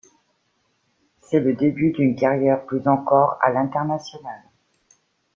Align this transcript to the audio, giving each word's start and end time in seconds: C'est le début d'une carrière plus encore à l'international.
C'est 1.21 1.39
le 1.41 1.53
début 1.53 1.91
d'une 1.91 2.15
carrière 2.15 2.65
plus 2.65 2.87
encore 2.87 3.37
à 3.39 3.51
l'international. 3.51 4.41